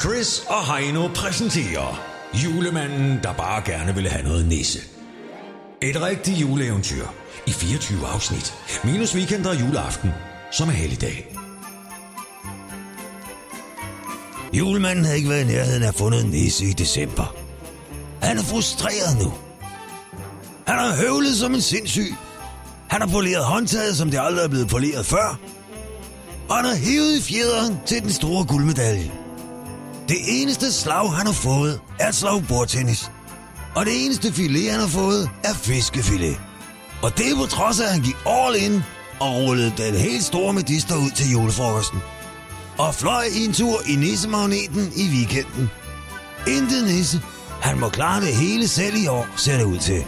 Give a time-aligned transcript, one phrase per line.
[0.00, 2.00] Chris og Heino præsenterer
[2.34, 4.78] Julemanden, der bare gerne ville have noget nisse.
[5.82, 7.06] Et rigtigt juleeventyr
[7.46, 8.54] i 24 afsnit.
[8.84, 10.10] Minus weekend og juleaften,
[10.52, 11.36] som er helligdag.
[14.52, 17.34] Julemanden havde ikke været i nærheden af at fundet en nisse i december.
[18.22, 19.32] Han er frustreret nu.
[20.66, 22.14] Han har høvlet som en sindssyg.
[22.88, 25.38] Han har poleret håndtaget, som det aldrig er blevet poleret før.
[26.48, 29.12] Og han har hævet i fjederen til den store guldmedalje.
[30.08, 33.10] Det eneste slag, han har fået, er et slag bordtennis.
[33.74, 36.40] Og det eneste filet, han har fået, er fiskefilet.
[37.02, 38.82] Og det er på trods af, at han gik all in
[39.20, 41.98] og rullede den helt store medister ud til julefrokosten.
[42.78, 45.70] Og fløj i en tur i nissemagneten i weekenden.
[46.46, 47.22] Intet nisse.
[47.60, 50.04] Han må klare det hele selv i år, ser det ud til.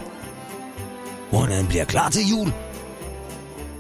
[1.31, 2.53] Hvordan han bliver klar til jul.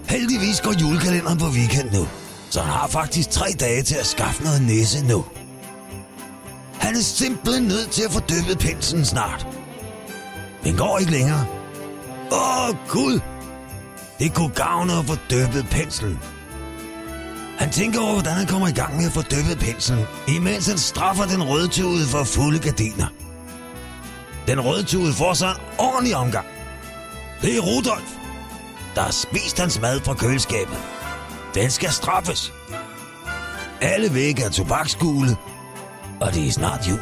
[0.09, 2.09] Heldigvis går julekalenderen på weekend nu,
[2.50, 5.25] så han har faktisk tre dage til at skaffe noget nisse nu.
[6.90, 9.46] Han er simpelthen nødt til at få dyppet penslen snart.
[10.64, 11.47] Den går ikke længere.
[12.32, 13.20] Åh, Gud!
[14.19, 16.19] Det kunne gavne at få dyppet penslen.
[17.58, 20.78] Han tænker over, hvordan han kommer i gang med at få dyppet penslen, imens han
[20.78, 23.06] straffer den rødtude for fulde gardiner.
[24.47, 26.47] Den rødtude får sig en ordentlig omgang.
[27.42, 28.10] Det er Rudolf,
[28.94, 30.78] der har spist hans mad fra køleskabet.
[31.54, 32.52] Den skal straffes.
[33.80, 35.36] Alle vægge er tobaksgule,
[36.20, 37.00] og det er snart jul.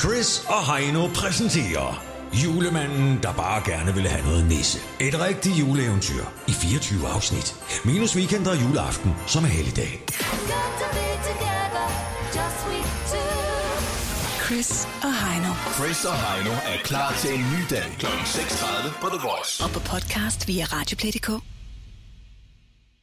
[0.00, 2.04] Chris og Heino præsenterer
[2.44, 4.78] Julemanden, der bare gerne ville have noget nisse.
[5.00, 7.54] Et rigtigt juleeventyr i 24 afsnit.
[7.84, 10.02] Minus weekend og juleaften, som er helligdag.
[14.46, 15.52] Chris og Heino.
[15.74, 18.06] Chris og Heino er klar til en ny dag kl.
[18.06, 19.64] 6.30 på The Voice.
[19.64, 21.53] Og på podcast via Radioplay.dk.